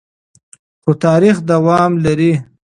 خو 0.81 0.91
تاریخ 1.05 1.35
دوام 1.51 1.91
لري. 2.05 2.31